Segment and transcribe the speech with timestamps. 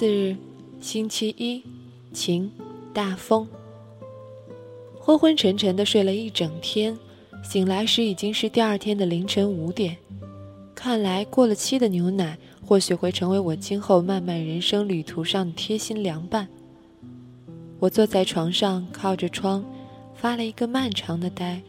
[0.00, 0.34] 四日，
[0.80, 1.62] 星期一，
[2.10, 2.50] 晴，
[2.94, 3.46] 大风。
[4.98, 6.98] 昏昏沉沉的睡了一整天，
[7.42, 9.98] 醒来时已经是第二天的凌晨五点。
[10.74, 16.48] 看来过了期的牛奶或许会成为我今后漫漫人生旅途上的贴心凉伴。
[17.78, 19.62] 我坐在床上，靠着窗，
[20.14, 21.60] 发了一个漫长的呆。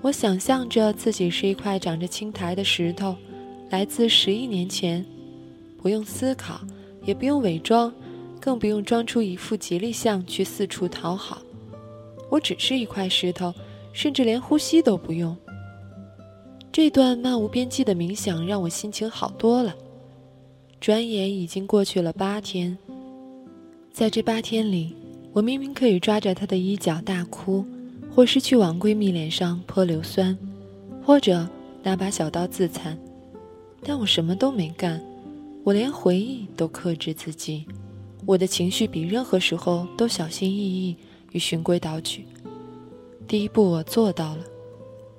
[0.00, 3.14] 我想象着自己是一块长着青苔的石头，
[3.70, 5.06] 来自十一年前，
[5.80, 6.60] 不用思考。
[7.08, 7.90] 也不用伪装，
[8.38, 11.40] 更不用装出一副吉利相去四处讨好。
[12.28, 13.54] 我只是一块石头，
[13.94, 15.34] 甚至连呼吸都不用。
[16.70, 19.74] 这段漫无边际的冥想让我心情好多了。
[20.78, 22.76] 转眼已经过去了八天，
[23.90, 24.94] 在这八天里，
[25.32, 27.64] 我明明可以抓着她的衣角大哭，
[28.14, 30.36] 或是去往闺蜜脸上泼硫酸，
[31.02, 31.48] 或者
[31.82, 32.98] 拿把小刀自残，
[33.82, 35.02] 但我什么都没干。
[35.68, 37.66] 我连回忆都克制自己，
[38.24, 40.96] 我的情绪比任何时候都小心翼翼
[41.32, 42.24] 与循规蹈矩。
[43.26, 44.44] 第一步我做到了，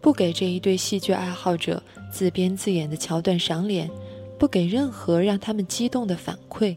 [0.00, 3.90] 不给这一对戏剧爱好者自编自演的桥段赏脸，
[4.38, 6.76] 不给任何让他们激动的反馈。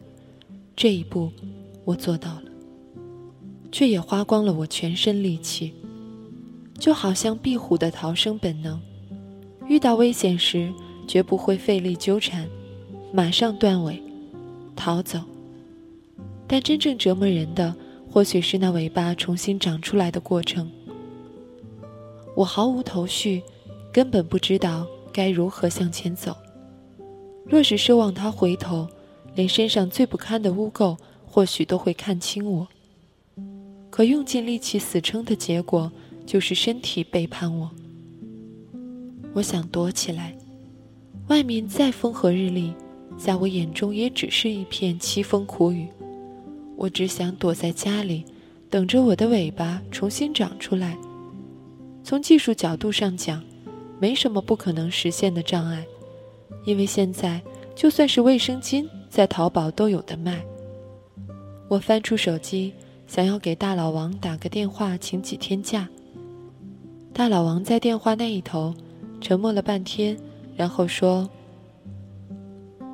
[0.74, 1.30] 这一步
[1.84, 2.50] 我做到了，
[3.70, 5.72] 却也花光了我全身力气，
[6.76, 8.80] 就好像壁虎的逃生本能，
[9.68, 10.72] 遇到危险时
[11.06, 12.48] 绝不会费力纠缠。
[13.12, 14.02] 马上断尾，
[14.76, 15.20] 逃走。
[16.46, 17.74] 但真正折磨人的，
[18.10, 20.70] 或许是那尾巴重新长出来的过程。
[22.36, 23.42] 我毫无头绪，
[23.92, 26.36] 根本不知道该如何向前走。
[27.44, 28.88] 若是奢望他回头，
[29.34, 32.68] 连身上最不堪的污垢，或许都会看清我。
[33.90, 35.90] 可用尽力气死撑的结果，
[36.24, 37.70] 就是身体背叛我。
[39.32, 40.36] 我想躲起来，
[41.28, 42.72] 外面再风和日丽。
[43.18, 45.86] 在我眼中，也只是一片凄风苦雨。
[46.76, 48.24] 我只想躲在家里，
[48.70, 50.96] 等着我的尾巴重新长出来。
[52.02, 53.42] 从技术角度上讲，
[53.98, 55.84] 没什么不可能实现的障碍，
[56.64, 57.42] 因为现在
[57.74, 60.42] 就算是卫生巾，在淘宝都有的卖。
[61.68, 62.72] 我翻出手机，
[63.06, 65.86] 想要给大老王打个电话，请几天假。
[67.12, 68.74] 大老王在电话那一头
[69.20, 70.16] 沉默了半天，
[70.56, 71.28] 然后说。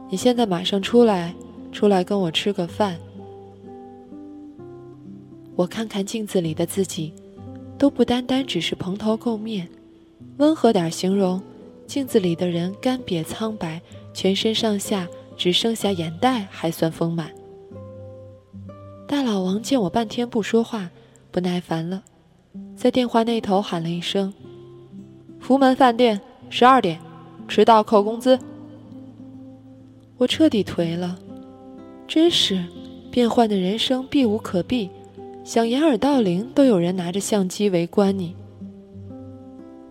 [0.09, 1.34] 你现在马上出来，
[1.72, 2.97] 出来跟我吃个饭。
[5.56, 7.12] 我看看镜子里的自己，
[7.77, 9.69] 都不单单只是蓬头垢面，
[10.37, 11.43] 温和点形容，
[11.87, 13.81] 镜子里的人干瘪苍白，
[14.15, 17.31] 全身上下只剩下眼袋还算丰满。
[19.09, 20.91] 大老王见我半天不说话，
[21.33, 22.03] 不耐烦了，
[22.77, 24.33] 在电话那头喊了一声
[25.41, 27.00] ：“福门饭店，十二点，
[27.49, 28.38] 迟到扣工资。”
[30.19, 31.19] 我彻底颓了，
[32.09, 32.65] 真是
[33.10, 34.88] 变幻的人生避无可避，
[35.44, 38.34] 想掩耳盗铃都有人拿着相机围观你。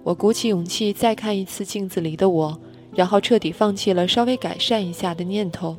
[0.03, 2.59] 我鼓起勇气再看一次镜子里的我，
[2.95, 5.77] 然后彻底放弃了稍微改善一下的念头，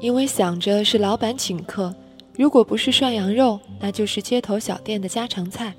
[0.00, 1.92] 因为想着是老板请客，
[2.36, 5.74] 如果不是涮羊肉，那就是街头小店的家常菜，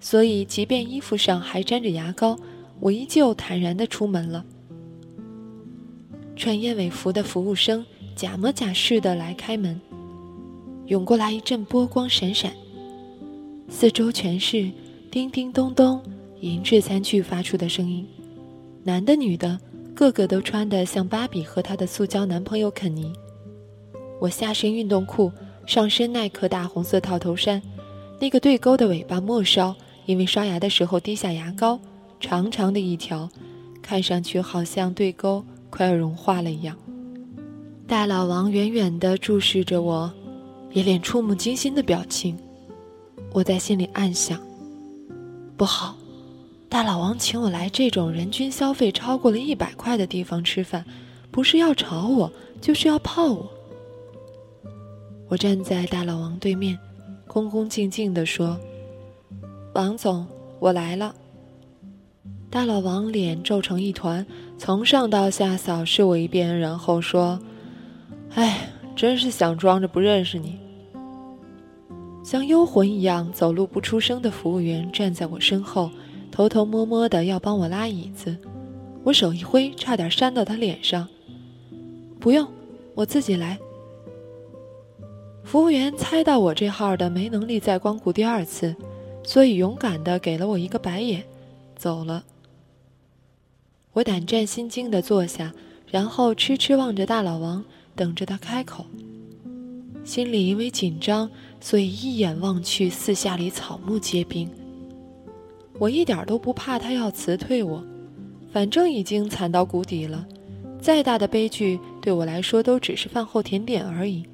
[0.00, 2.36] 所以即便衣服上还沾着牙膏，
[2.80, 4.44] 我依旧坦然地出门了。
[6.36, 7.84] 穿燕尾服的服务生
[8.16, 9.80] 假模假式的来开门，
[10.86, 12.52] 涌过来一阵波光闪闪，
[13.68, 14.70] 四周全是
[15.10, 16.02] 叮叮咚咚
[16.40, 18.06] 银质餐具发出的声音，
[18.82, 19.58] 男的女的，
[19.94, 23.12] 个个都穿得像芭比和她的塑胶男朋友肯尼。
[24.20, 25.30] 我下身运动裤，
[25.66, 27.62] 上身耐克大红色套头衫，
[28.20, 29.74] 那个对勾的尾巴末梢
[30.06, 31.80] 因为刷牙的时候滴下牙膏，
[32.20, 33.28] 长长的一条，
[33.80, 35.44] 看上去好像对勾。
[35.76, 36.76] 快要融化了一样，
[37.84, 40.08] 大老王远远地注视着我，
[40.70, 42.38] 一脸触目惊心的表情。
[43.32, 44.40] 我在心里暗想：
[45.56, 45.96] 不好，
[46.68, 50.84] 大老王请我来这种人均消费超过了一百块的地方吃饭，
[51.32, 53.50] 不是要炒我，就是要泡我。
[55.26, 56.78] 我站在大老王对面，
[57.26, 58.56] 恭恭敬敬地说
[59.74, 60.24] ：“王总，
[60.60, 61.12] 我来了。”
[62.48, 64.24] 大老王脸皱成一团，
[64.64, 67.38] 从上到下扫视我一遍，然后说
[68.34, 70.58] ：“哎，真是想装着不认识你。”
[72.24, 75.90] 像幽魂一样走路不出声的服务员站在我身后，
[76.30, 78.34] 偷偷摸摸的要帮我拉椅子。
[79.02, 81.06] 我手一挥，差点扇到他脸上。
[82.18, 82.48] 不用，
[82.94, 83.58] 我自己来。
[85.42, 88.74] 服务员猜到我这号的没能力再光顾第二次，
[89.24, 91.22] 所以勇敢的给了我一个白眼，
[91.76, 92.24] 走了。
[93.94, 95.52] 我胆战心惊地坐下，
[95.88, 97.64] 然后痴痴望着大老王，
[97.94, 98.84] 等着他开口。
[100.04, 101.30] 心里因为紧张，
[101.60, 104.50] 所以一眼望去，四下里草木皆兵。
[105.78, 107.82] 我一点都不怕他要辞退我，
[108.52, 110.26] 反正已经惨到谷底了，
[110.80, 114.24] 再大的悲剧对我来说都只是饭后甜点而已。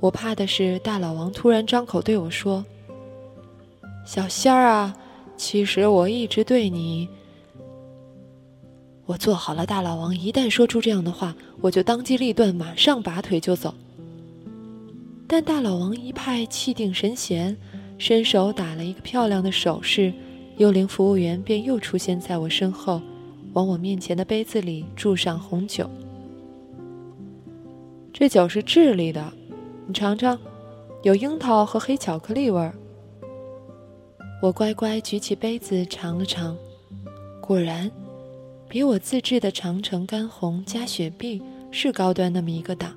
[0.00, 2.64] 我怕的是大老王突然张口对我说
[4.04, 4.94] ：“小仙儿啊，
[5.36, 7.08] 其实我一直对你……”
[9.06, 13.72] 我做好了，大老王一旦说出这样的话，我就当机立断，马上拔腿就走。
[15.28, 17.56] 但大老王一派气定神闲，
[17.98, 20.12] 伸手打了一个漂亮的手势，
[20.56, 23.00] 幽灵服务员便又出现在我身后，
[23.52, 25.88] 往我面前的杯子里注上红酒。
[28.12, 29.32] 这酒是智利的，
[29.86, 30.36] 你尝尝，
[31.04, 32.74] 有樱桃和黑巧克力味儿。
[34.42, 36.56] 我乖乖举起杯子尝了尝，
[37.40, 37.88] 果然。
[38.68, 41.40] 比我自制的长城干红加雪碧
[41.70, 42.92] 是高端那么一个档，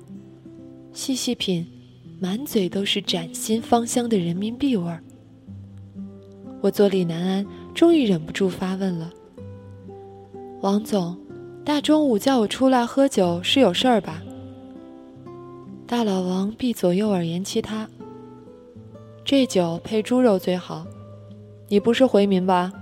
[0.92, 1.66] 细细品，
[2.18, 5.02] 满嘴都是崭新芳香的人民币味儿。
[6.60, 9.10] 我坐立难安，终于忍不住发问了
[10.60, 11.16] ：“王总，
[11.64, 14.22] 大中午叫我出来喝酒是有事儿吧？”
[15.86, 17.88] 大老王闭左右耳言其他
[19.24, 20.84] ：“这酒配猪肉最好，
[21.68, 22.72] 你不是回民吧？”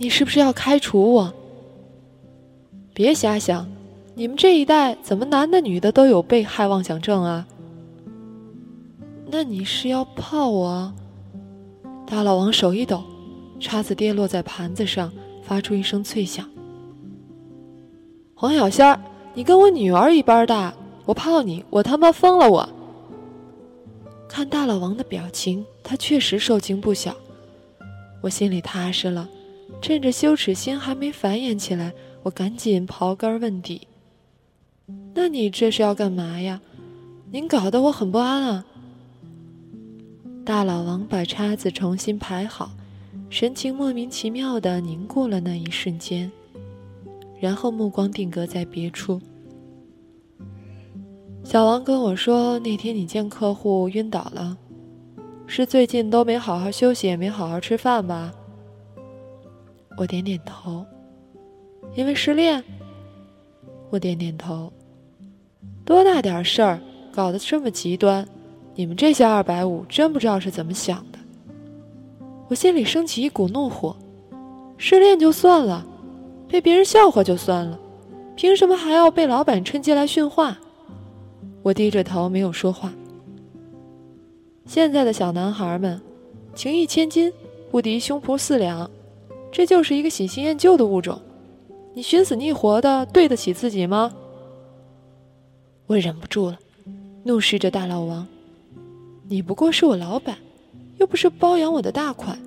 [0.00, 1.34] 你是不是要开除我？
[2.94, 3.70] 别瞎想，
[4.14, 7.46] 你们这一代怎么男的女的都有被害妄想症啊？
[9.26, 10.90] 那你是要泡我？
[12.06, 13.02] 大老王手一抖，
[13.60, 15.12] 叉子跌落在盘子上，
[15.42, 16.48] 发出一声脆响。
[18.34, 18.98] 黄小仙儿，
[19.34, 20.72] 你跟我女儿一般大，
[21.04, 22.48] 我泡你，我他妈疯了！
[22.48, 22.66] 我
[24.26, 27.14] 看大老王的表情，他确实受惊不小，
[28.22, 29.28] 我心里踏实了。
[29.80, 33.88] 趁着羞耻心还没繁衍起来，我赶紧刨根问底。
[35.14, 36.60] 那你这是要干嘛呀？
[37.30, 38.64] 您搞得我很不安啊！
[40.44, 42.72] 大老王把叉子重新排好，
[43.28, 46.30] 神情莫名其妙的凝固了那一瞬间，
[47.38, 49.20] 然后目光定格在别处。
[51.44, 54.56] 小王跟我说，那天你见客户晕倒了，
[55.46, 58.34] 是最近都没好好休息，也没好好吃饭吧？
[60.00, 60.86] 我点点头，
[61.94, 62.64] 因为失恋。
[63.90, 64.72] 我点点头，
[65.84, 66.80] 多大点事儿，
[67.12, 68.26] 搞得这么极端，
[68.74, 71.18] 你们这些二百五真不知道是怎么想的。
[72.48, 73.94] 我心里升起一股怒火，
[74.78, 75.86] 失恋就算了，
[76.48, 77.78] 被别人笑话就算了，
[78.34, 80.56] 凭什么还要被老板趁机来训话？
[81.62, 82.90] 我低着头没有说话。
[84.64, 86.00] 现在的小男孩们，
[86.54, 87.30] 情义千金
[87.70, 88.90] 不敌胸脯四两。
[89.52, 91.20] 这就是一个喜新厌旧的物种，
[91.94, 94.12] 你寻死觅活的对得起自己吗？
[95.86, 96.58] 我忍不住了，
[97.24, 98.26] 怒视着大老王
[99.28, 100.36] ：“你不过是我老板，
[100.98, 102.38] 又不是包养我的大款，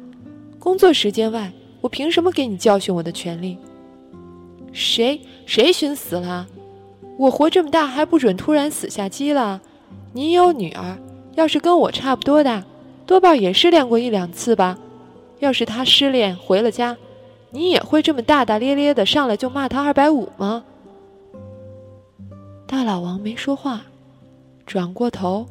[0.57, 3.57] 工作时间外，我凭什么给你教训我的权利？
[4.71, 6.47] 谁谁寻死了？
[7.17, 9.61] 我活这么大还不准突然死下机了？
[10.13, 10.97] 你有女儿，
[11.35, 12.63] 要是跟我差不多大，
[13.05, 14.79] 多半也失恋过一两次吧。”
[15.43, 16.95] 要是他失恋回了家，
[17.51, 20.63] 你也会这么大大咧咧的上来就骂他二百五吗？
[22.65, 23.81] 大老王没说话，
[24.65, 25.45] 转过头，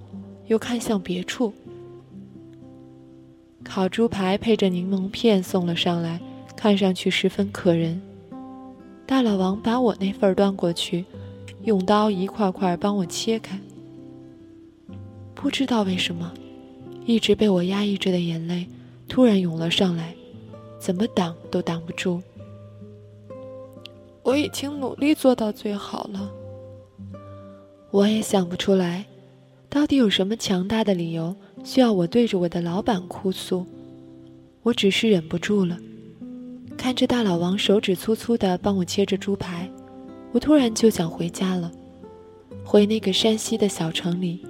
[0.47, 1.53] 又看向别处。
[3.63, 6.19] 烤猪排配着柠檬片送了上来，
[6.57, 8.01] 看上去十分可人。
[9.05, 11.05] 大老王把我那份端过去，
[11.65, 13.61] 用刀一块块帮我切开。
[15.35, 16.33] 不知道为什么，
[17.05, 18.67] 一直被我压抑着的眼泪。
[19.13, 20.15] 突然涌了上来，
[20.79, 22.23] 怎么挡都挡不住。
[24.23, 26.33] 我已经努力做到最好了。
[27.91, 29.05] 我也想不出来，
[29.69, 33.67] 到底有什么强大的理由需要我对着我的老板哭诉，
[34.63, 35.77] 我只是忍不住了。
[36.79, 39.71] 看着大老王手指粗粗的帮我切着猪排，
[40.33, 41.71] 我突然就想回家了，
[42.65, 44.43] 回那个山西的小城里，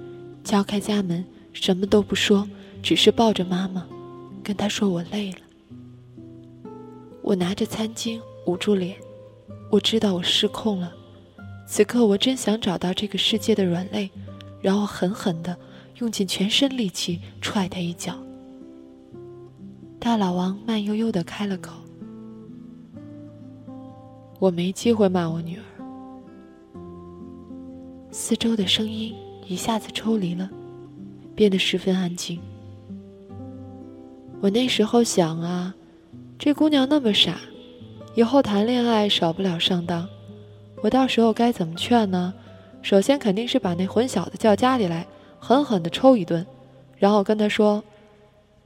[0.45, 2.47] 敲开家门，什么都不说，
[2.81, 3.85] 只是抱着妈妈，
[4.43, 5.39] 跟他说我累了。
[7.21, 8.97] 我拿着餐巾捂住脸，
[9.71, 10.93] 我知道我失控了。
[11.65, 14.11] 此刻我真想找到这个世界的软肋，
[14.61, 15.57] 然后狠狠的
[15.99, 18.13] 用尽全身力气踹他一脚。
[19.97, 21.71] 大老王慢悠悠的开了口
[24.37, 25.63] ：“我没机会骂我女儿。”
[28.11, 29.15] 四周的声音
[29.47, 30.49] 一下子抽离了，
[31.33, 32.39] 变得十分安静。
[34.43, 35.73] 我那时候想啊，
[36.37, 37.37] 这姑娘那么傻，
[38.13, 40.05] 以后谈恋爱少不了上当。
[40.81, 42.33] 我到时候该怎么劝呢？
[42.81, 45.07] 首先肯定是把那混小子叫家里来，
[45.39, 46.45] 狠狠地抽一顿，
[46.97, 47.81] 然后跟他说：“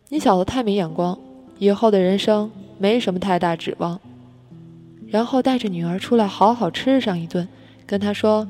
[0.09, 1.15] 你小子太没眼光，
[1.59, 3.99] 以后的人生没什么太大指望。”
[5.05, 7.47] 然后带着女儿出来好好吃上一顿，
[7.85, 8.47] 跟他说：“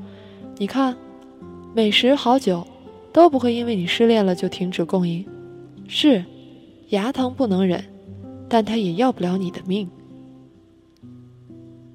[0.56, 0.96] 你看，
[1.74, 2.66] 美食好酒
[3.12, 5.22] 都不会因为你失恋了就停止供应。
[5.86, 6.24] 是，
[6.88, 7.84] 牙疼不能忍，
[8.48, 9.88] 但他也要不了你的命。”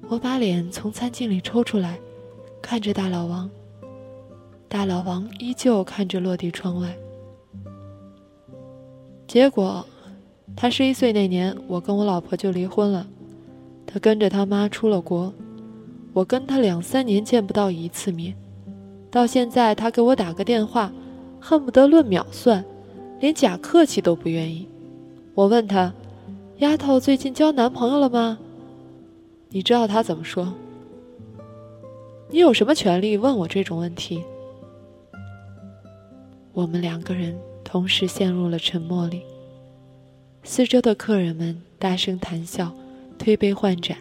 [0.08, 1.98] 我把脸从餐巾里抽出来，
[2.60, 3.50] 看着大老王。
[4.68, 6.94] 大老王依旧看着落地窗外。
[9.26, 9.84] 结果，
[10.54, 13.06] 他十一岁那年，我跟我老婆就离婚了。
[13.86, 15.32] 他跟着他妈出了国，
[16.12, 18.36] 我跟他两三年见不到一次面。
[19.10, 20.92] 到现在，他给我打个电话，
[21.40, 22.64] 恨不得论秒算，
[23.20, 24.68] 连假客气都不愿意。
[25.34, 25.92] 我问他
[26.58, 28.38] ：“丫头，最近交男朋友了吗？”
[29.50, 30.52] 你知道他怎么说？
[32.30, 34.22] 你有什么权利问我这种问题？
[36.52, 39.22] 我们两个人同时陷入了沉默里。
[40.44, 42.72] 四周的客人们大声谈笑，
[43.18, 43.96] 推杯换盏，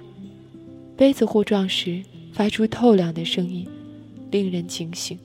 [0.95, 3.67] 杯子互撞时发出透亮的声音，
[4.29, 5.17] 令人警醒。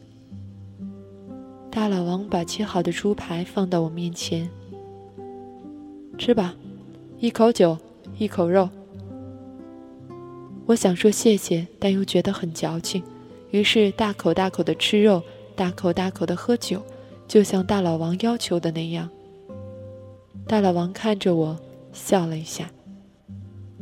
[1.70, 4.48] 大老王把切好的猪排放到我面前，
[6.18, 6.54] 吃吧，
[7.20, 7.78] 一口酒，
[8.18, 8.68] 一口肉。
[10.66, 13.02] 我想说谢谢，但又觉得很矫情，
[13.52, 15.22] 于是大口大口的吃肉，
[15.54, 16.82] 大口大口的喝酒，
[17.28, 19.08] 就像大老王要求的那样。
[20.46, 21.56] 大老王看着我，
[21.92, 22.68] 笑了一下，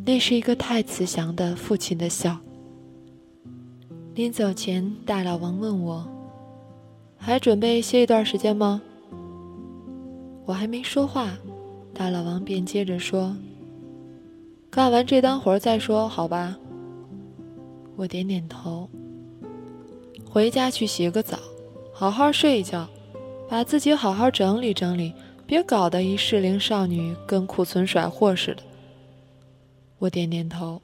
[0.04, 2.36] 那是一个太慈祥的父亲的笑。
[4.14, 6.06] 临走前，大老王问我
[7.16, 8.82] ：“还准备歇一段时间吗？”
[10.46, 11.36] 我还没说话，
[11.96, 13.34] 大老王便接着说
[14.68, 16.54] ：“干完这单活再说，好吧？”
[17.96, 18.86] 我点点头，
[20.28, 21.38] 回家去洗个澡，
[21.94, 22.86] 好好睡一觉，
[23.48, 25.14] 把自己好好整理整理，
[25.46, 28.62] 别搞得一适龄少女跟库存甩货似的。
[29.98, 30.82] 我点点头。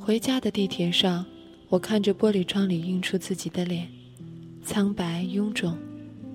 [0.00, 1.26] 回家的地铁上，
[1.68, 3.86] 我看着玻璃窗里映出自己的脸，
[4.64, 5.76] 苍白臃肿，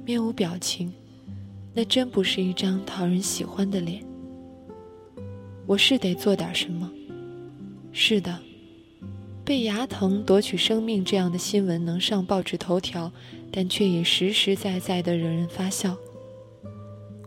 [0.05, 0.93] 面无表情，
[1.75, 4.01] 那真不是一张讨人喜欢的脸。
[5.65, 6.89] 我是得做点什么。
[7.91, 8.39] 是的。
[9.43, 13.11] 被牙疼夺取生命这样的新闻能上报纸头条，
[13.51, 15.95] 但却也实实在在的惹人发笑。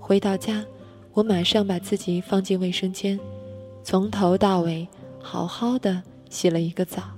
[0.01, 0.65] 回到家，
[1.13, 3.21] 我马上把自己放进卫生间，
[3.85, 4.89] 从头到尾
[5.21, 7.18] 好好的洗了一个澡。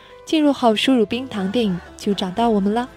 [0.25, 2.87] 进入后输入“冰糖电影”就找到我们了。